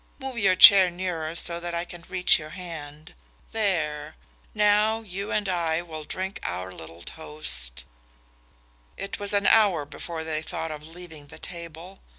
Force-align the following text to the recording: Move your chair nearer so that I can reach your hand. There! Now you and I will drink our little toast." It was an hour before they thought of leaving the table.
Move 0.17 0.35
your 0.35 0.55
chair 0.55 0.89
nearer 0.89 1.35
so 1.35 1.59
that 1.59 1.75
I 1.75 1.85
can 1.85 2.03
reach 2.09 2.39
your 2.39 2.49
hand. 2.49 3.13
There! 3.51 4.15
Now 4.55 5.01
you 5.01 5.31
and 5.31 5.47
I 5.47 5.83
will 5.83 6.05
drink 6.05 6.39
our 6.41 6.73
little 6.73 7.03
toast." 7.03 7.85
It 8.97 9.19
was 9.19 9.31
an 9.31 9.45
hour 9.45 9.85
before 9.85 10.23
they 10.23 10.41
thought 10.41 10.71
of 10.71 10.87
leaving 10.87 11.27
the 11.27 11.37
table. 11.37 11.99